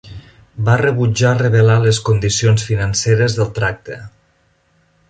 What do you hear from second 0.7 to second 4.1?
rebutjar revelar les condicions financeres del tracte.